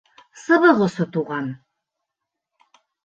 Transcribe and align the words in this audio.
Сыбыҡ 0.43 0.79
осо 0.85 1.07
туған. 1.17 1.51